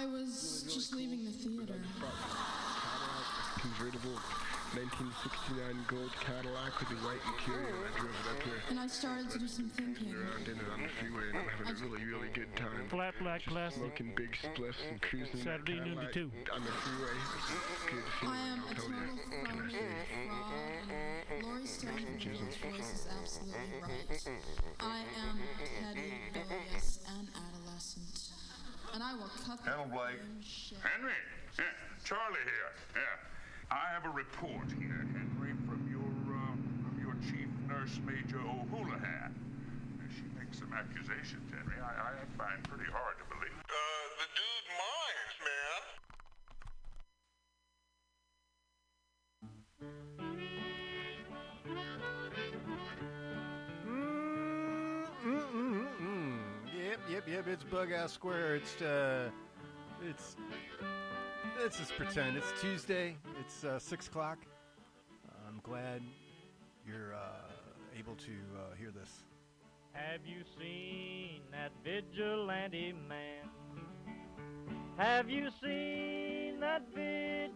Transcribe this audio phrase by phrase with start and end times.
[0.00, 1.74] I was just leaving the theater.
[3.60, 4.16] Convertible
[4.72, 7.68] 1969 gold Cadillac with a white interior.
[7.68, 8.62] and I drove it up here.
[8.70, 10.14] And I started to do some thinking.
[10.16, 12.88] Around in it on the freeway, and I'm having a really, really good time.
[12.88, 13.76] Flat black classic.
[13.76, 16.30] Smoking big spliffs and cruising Saturday noon to two.
[16.48, 17.12] on the freeway.
[17.92, 19.76] Good to see I am a I told total phony,
[20.24, 20.56] fraud,
[21.28, 24.28] and Laurie Stone's voice is absolutely right.
[24.80, 25.36] I am
[25.76, 28.09] petty, bilious, and adolescent.
[28.92, 30.18] And I will cut the Hello, Blake.
[30.18, 30.78] damn shit.
[30.82, 31.14] Henry,
[31.58, 31.64] yeah,
[32.04, 32.70] Charlie here.
[32.98, 38.42] Yeah, I have a report here, Henry, from your uh, from your chief nurse, Major
[38.42, 39.30] O'Houlihan.
[40.10, 41.78] She makes some accusations, Henry.
[41.78, 43.54] I, I find pretty hard to believe.
[43.62, 43.74] Uh,
[44.18, 45.80] the dude minds, man.
[57.30, 57.46] Yep.
[57.46, 58.56] It's Bughouse Square.
[58.56, 59.30] It's uh,
[60.02, 60.34] it's
[61.62, 63.16] let's just pretend it's Tuesday.
[63.38, 64.38] It's uh, six o'clock.
[65.46, 66.02] I'm glad
[66.84, 67.46] you're uh,
[67.96, 69.22] able to uh, hear this.
[69.92, 73.48] Have you seen that vigilante man?
[74.96, 77.54] Have you seen that vigilante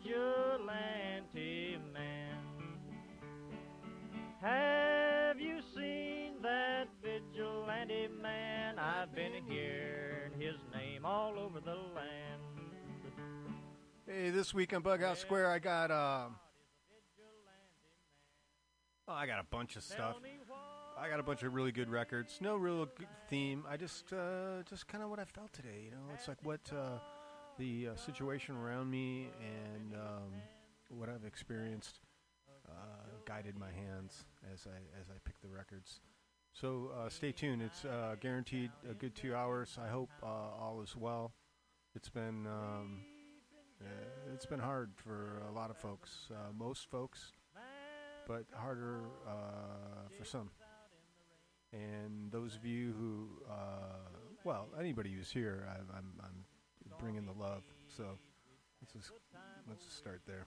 [1.92, 2.23] man?
[4.44, 8.78] Have you seen that vigilante man?
[8.78, 12.42] I've been hearing his name all over the land.
[14.06, 16.26] Hey, this week on Bughouse Square, I got uh,
[19.08, 20.16] oh, I got a bunch of stuff.
[21.00, 22.38] I got a bunch of really good records.
[22.42, 22.86] No real
[23.30, 23.64] theme.
[23.66, 25.84] I just uh, just kind of what I felt today.
[25.86, 26.98] You know, it's like what uh,
[27.58, 30.32] the uh, situation around me and um,
[30.90, 32.00] what I've experienced
[33.34, 36.00] guided my hands as I as I pick the records.
[36.52, 37.62] So uh, stay tuned.
[37.62, 39.76] It's uh, guaranteed a good two hours.
[39.82, 41.32] I hope uh, all is well.
[41.96, 43.00] It's been um,
[43.80, 47.32] uh, it's been hard for a lot of folks, uh, most folks,
[48.28, 50.50] but harder uh, for some.
[51.72, 53.28] And those of you who,
[54.44, 56.44] well, anybody who's here, I, I'm, I'm
[57.00, 57.64] bringing the love.
[57.96, 58.04] So
[58.80, 59.10] let's just
[59.68, 60.46] let's just start there.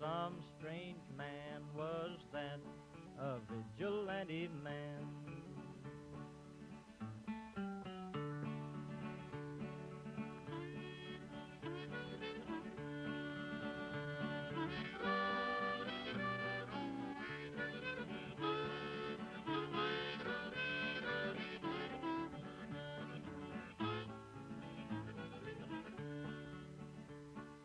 [0.00, 2.58] Some strange man was that,
[3.20, 5.49] a vigilante man.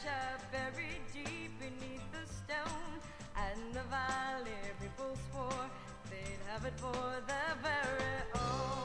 [0.00, 3.00] Treasure buried deep beneath the stone,
[3.36, 4.50] and the valley
[4.80, 5.70] people swore
[6.10, 8.79] they'd have it for their very own.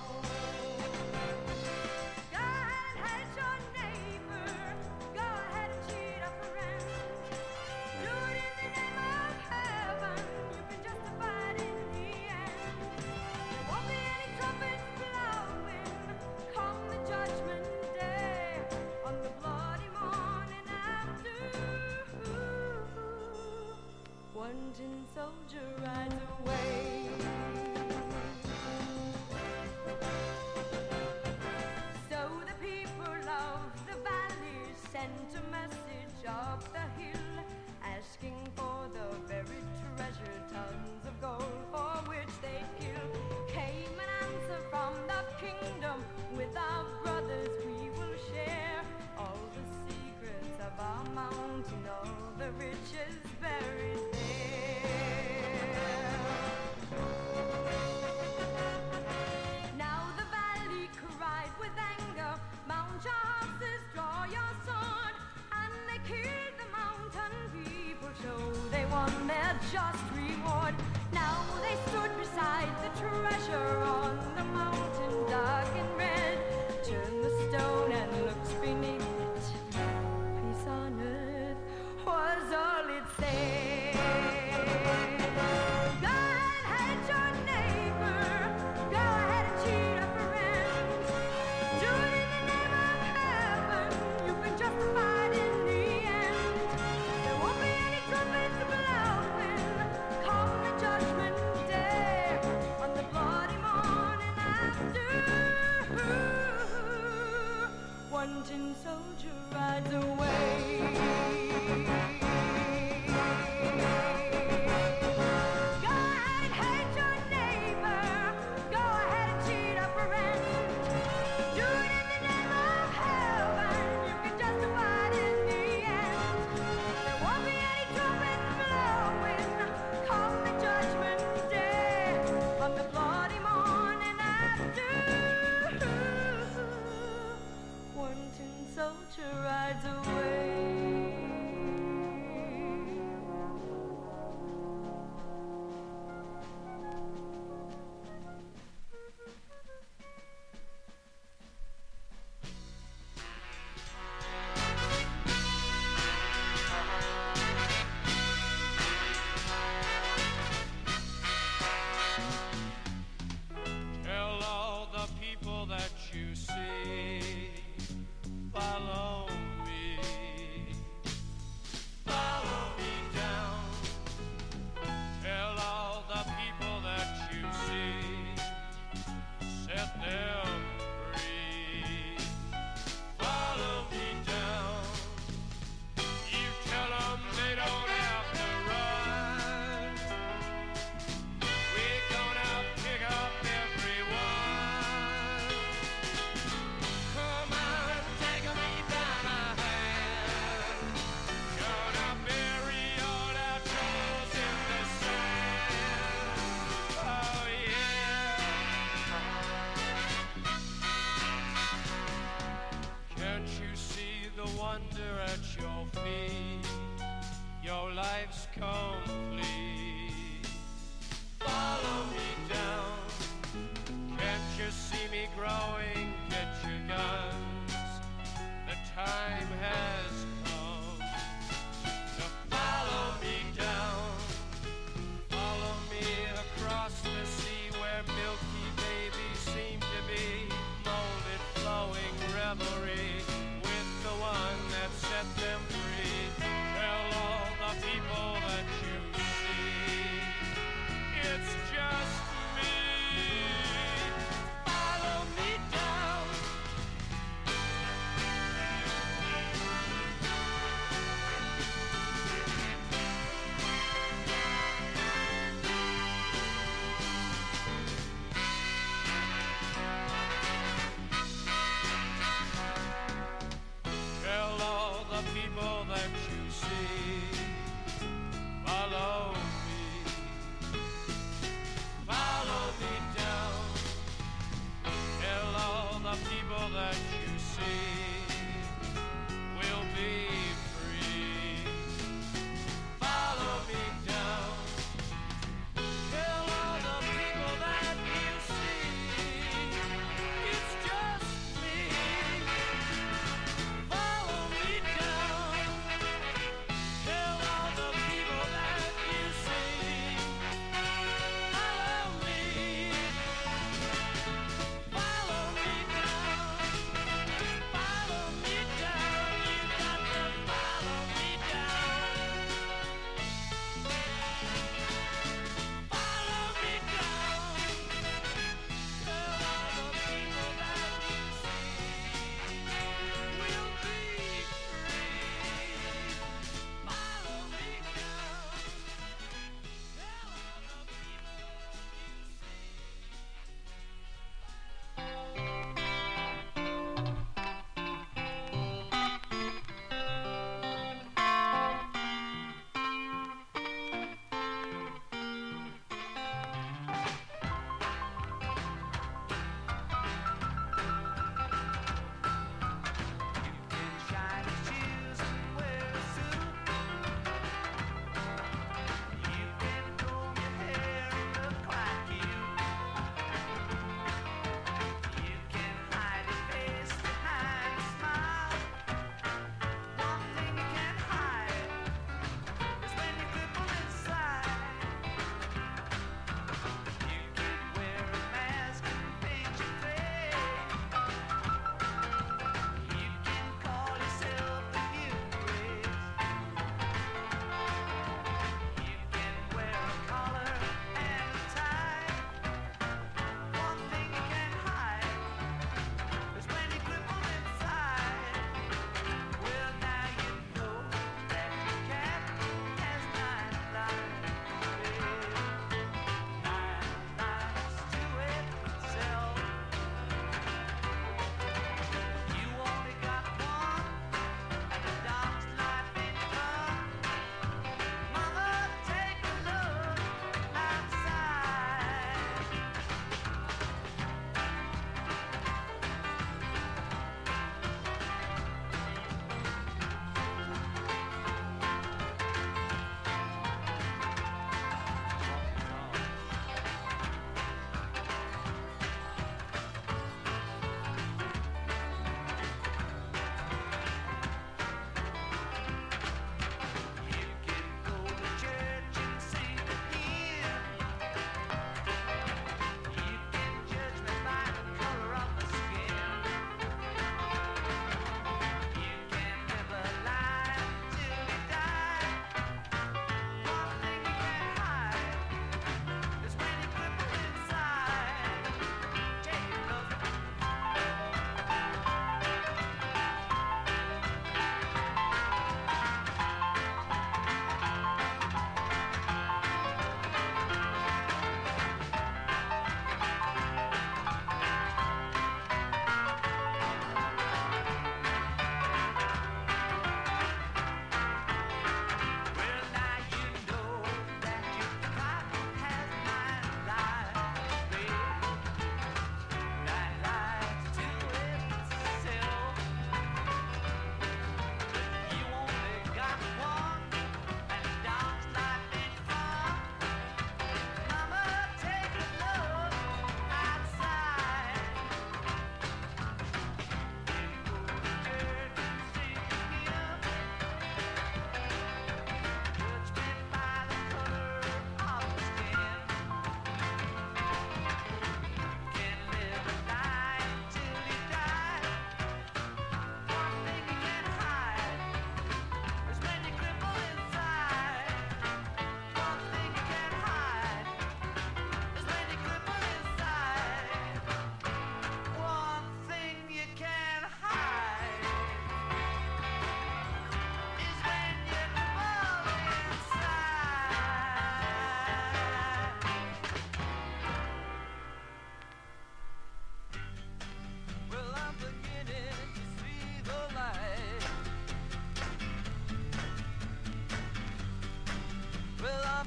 [68.92, 70.05] Won their just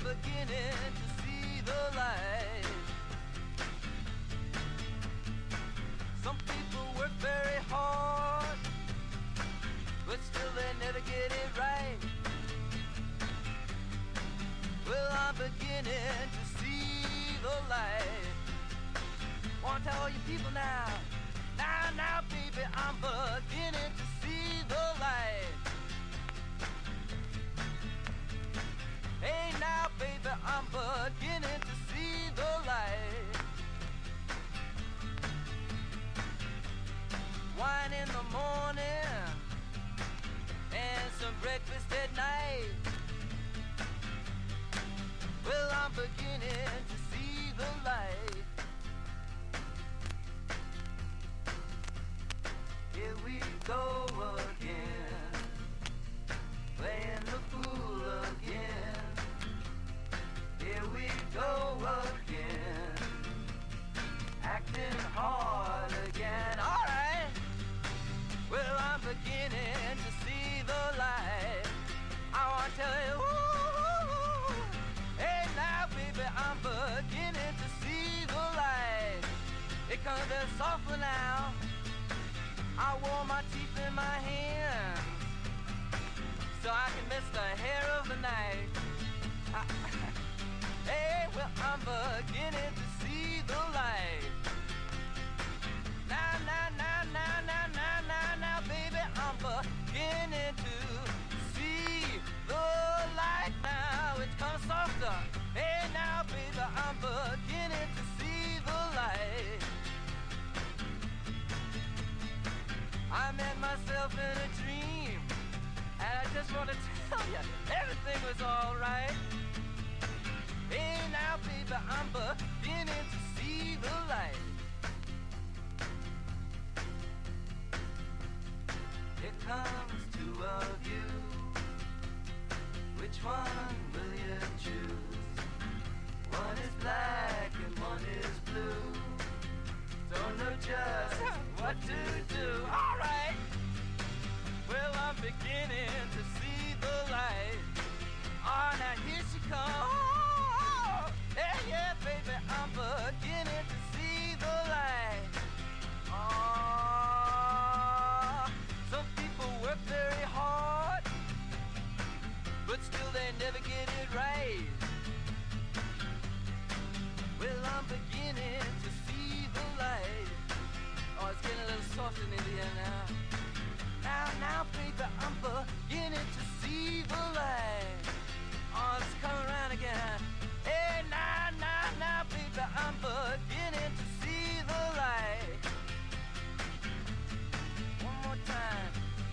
[0.08, 2.27] beginning to see the light.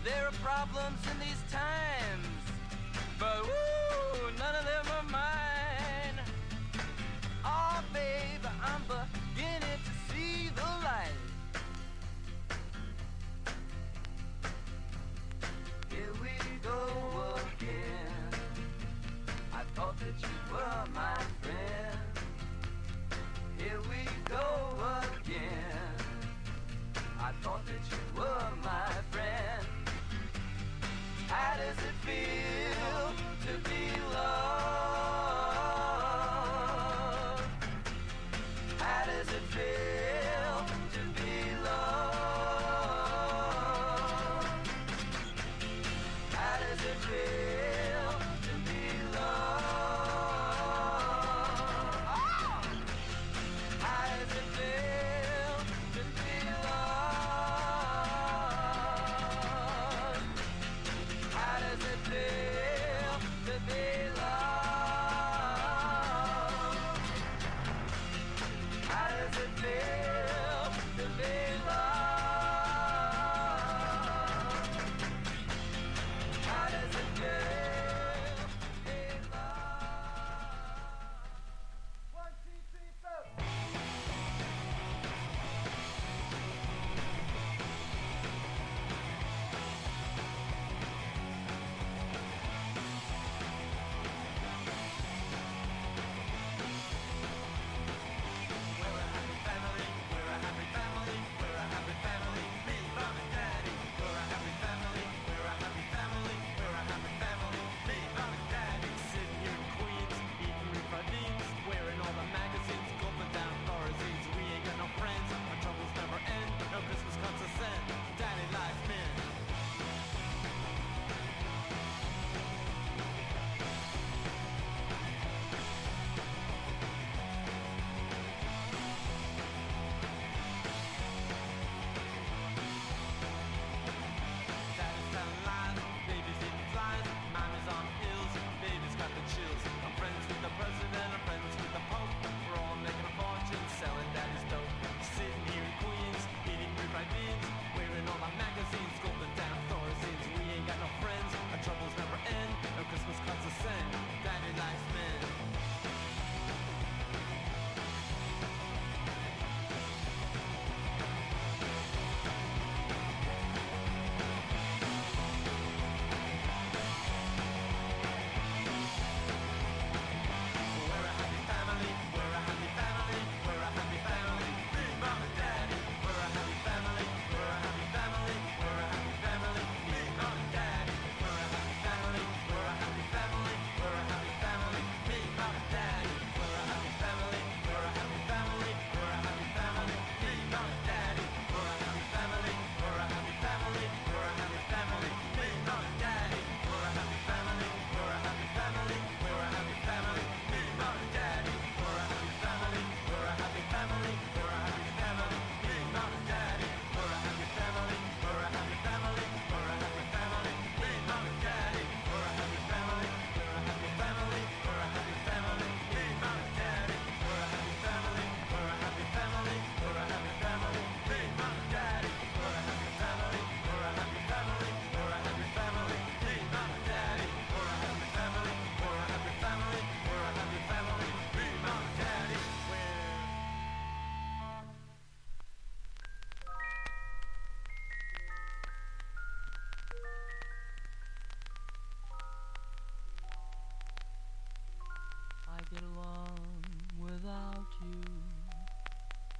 [0.06, 1.35] There are problems in these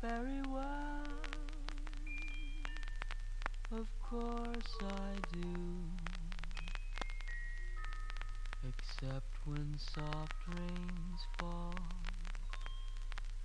[0.08, 1.10] very well.
[3.72, 5.50] Of course I do.
[8.70, 11.82] Except when soft rains fall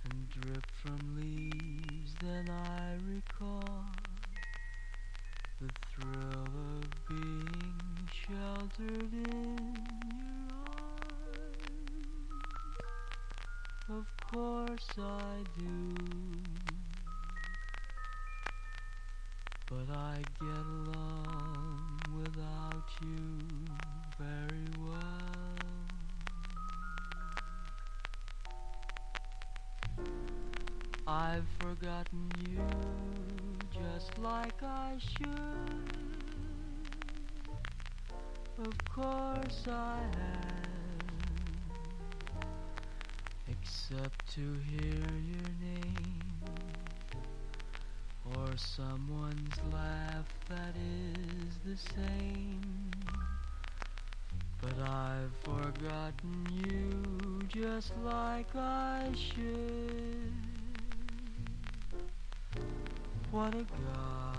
[0.05, 1.10] and drip from
[31.11, 32.61] I've forgotten you
[33.69, 35.27] just like I should.
[38.65, 40.85] Of course I have,
[43.49, 46.21] except to hear your name
[48.37, 52.61] or someone's laugh that is the same.
[54.61, 60.30] But I've forgotten you just like I should.
[63.31, 64.33] What a guy.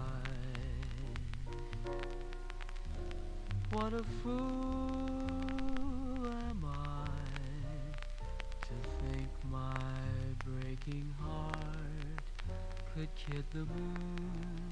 [3.73, 5.17] What a fool
[6.27, 7.07] am I
[8.61, 9.81] to think my
[10.45, 12.23] breaking heart
[12.95, 14.69] could kid the moon.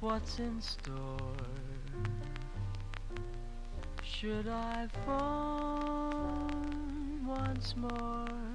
[0.00, 1.36] What's in store?
[4.02, 6.46] Should I phone
[7.26, 8.49] once more?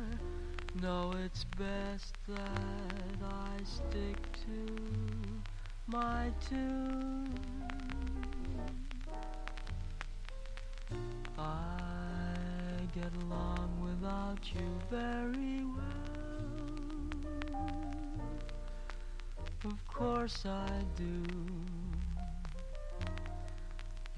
[0.81, 4.73] No, it's best that I stick to
[5.87, 7.33] my tune.
[11.37, 11.77] I
[12.93, 15.85] get along without you very well.
[19.63, 21.23] Of course I do.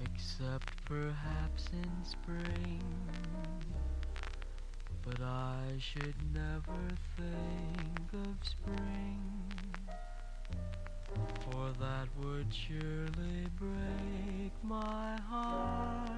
[0.00, 3.07] Except perhaps in spring.
[5.78, 9.20] I should never think of spring,
[11.44, 16.08] for that would surely break my heart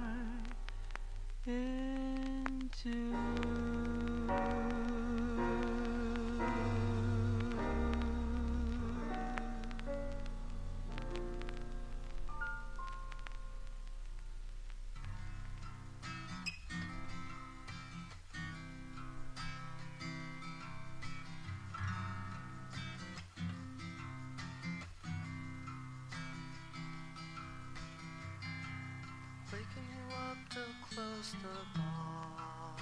[30.94, 32.74] close the bar.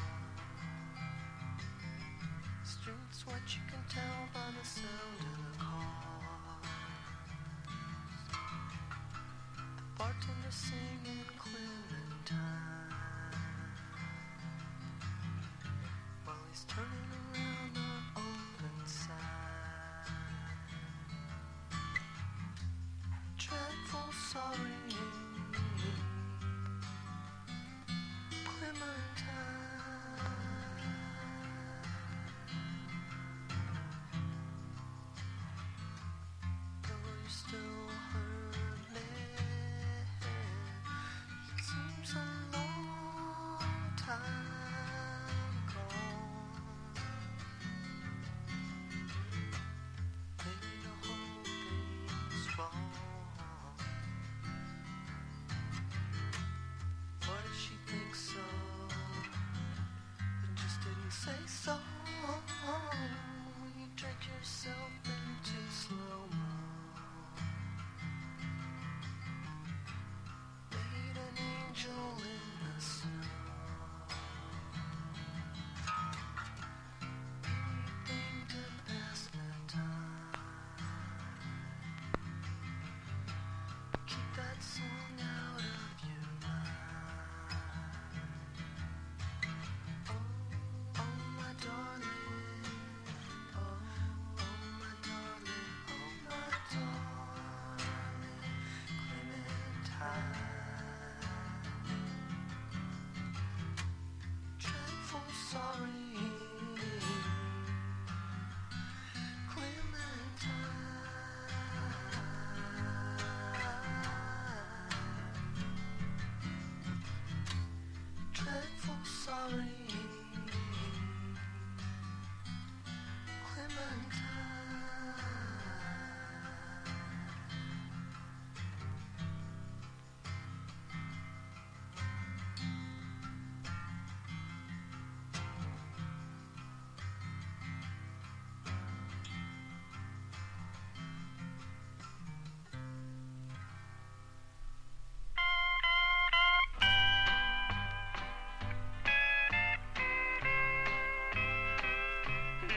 [2.65, 6.69] Streets what you can tell by the sound of the cars.
[9.77, 12.39] The bartender singing Clementine
[16.25, 20.09] while he's turning around on open side.
[23.37, 24.68] Dreadful sorry.
[62.71, 62.75] Oh,
[63.79, 65.08] you drink yourself.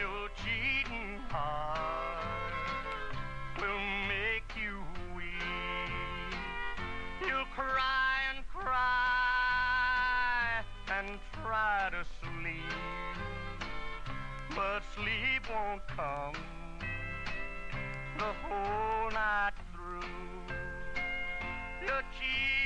[0.02, 2.26] your cheating heart
[3.60, 4.82] will make you
[5.16, 6.34] weep.
[7.22, 9.54] You'll cry and cry
[10.98, 12.74] and try to sleep,
[14.56, 16.34] but sleep won't come
[18.18, 20.02] the whole night through.
[21.86, 22.61] Your cheating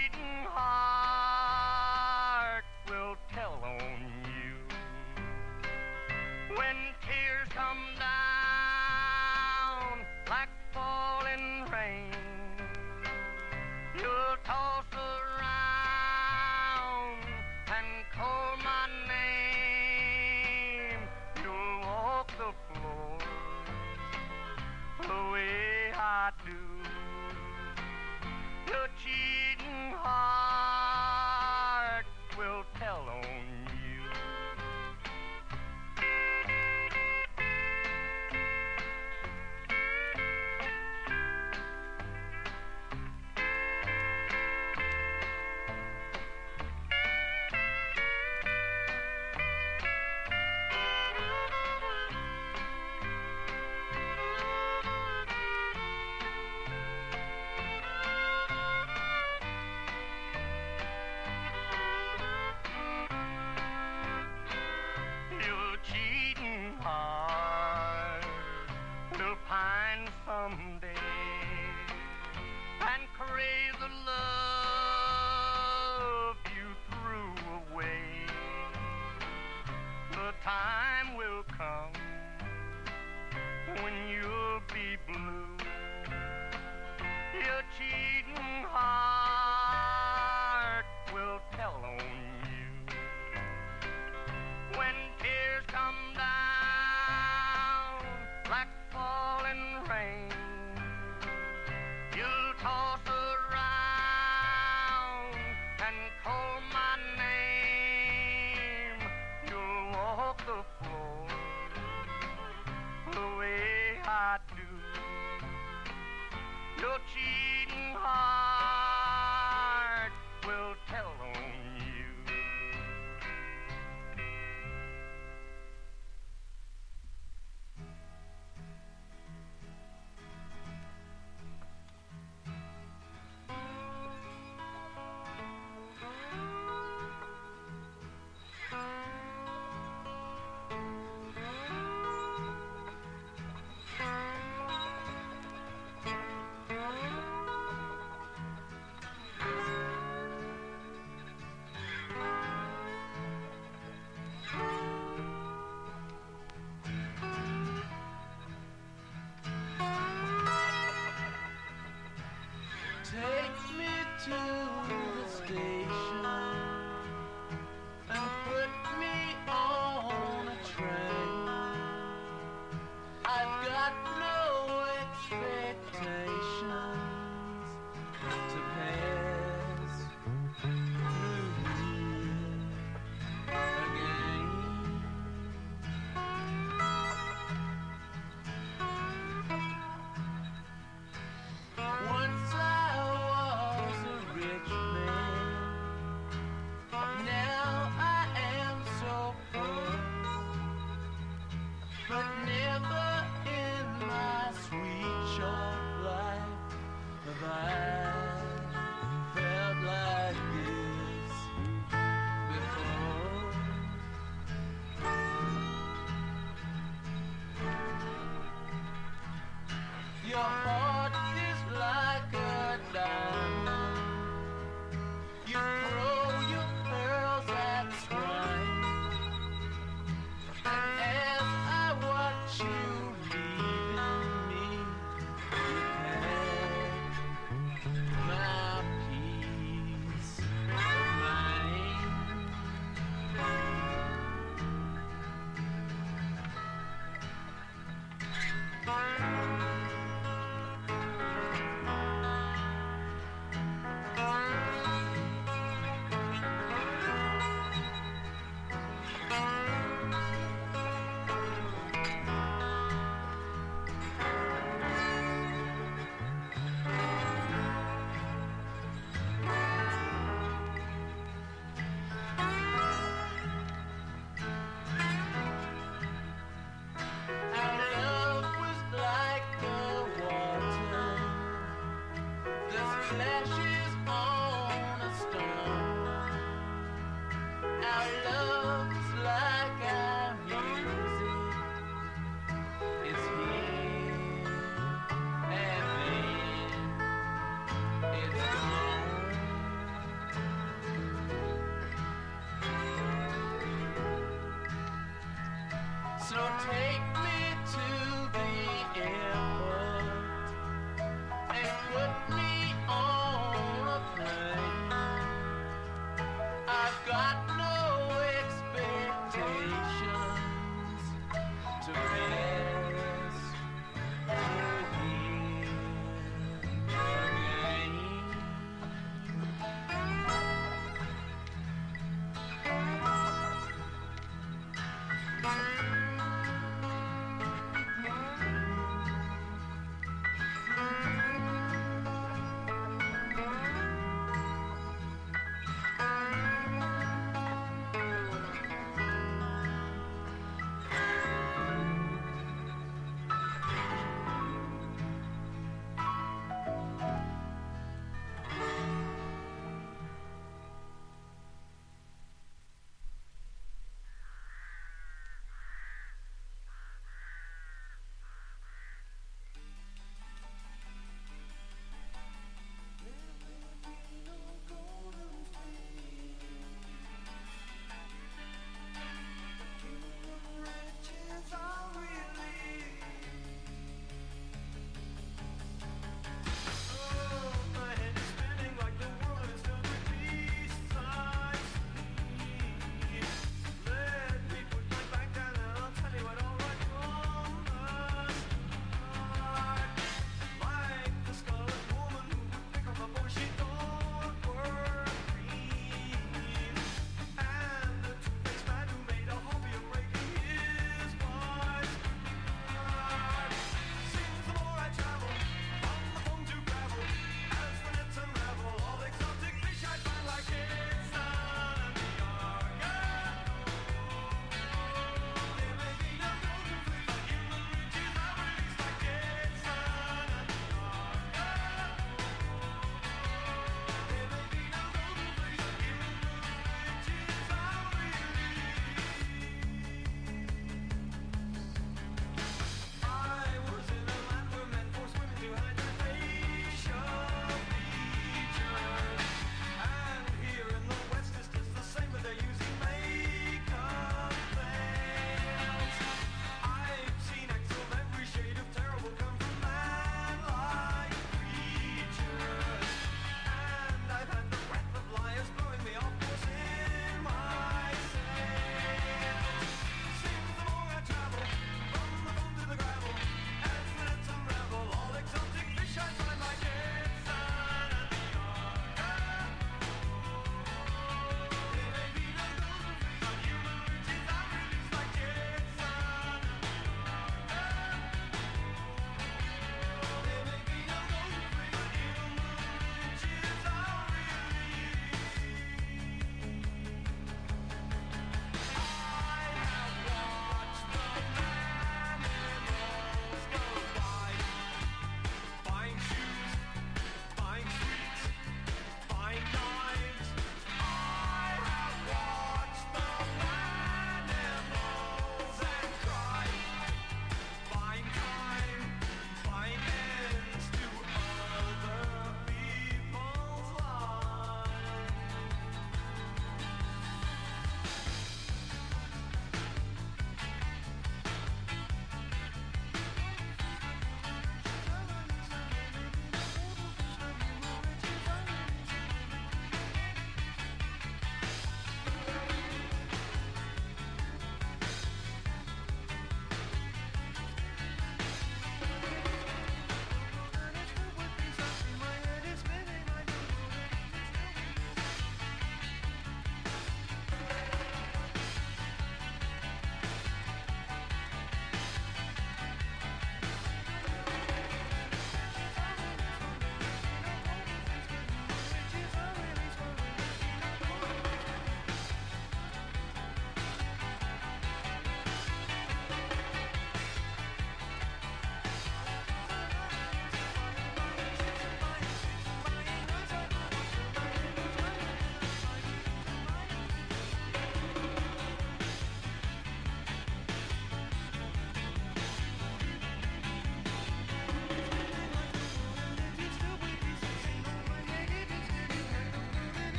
[248.95, 249.24] Bye.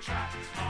[0.00, 0.69] tracks.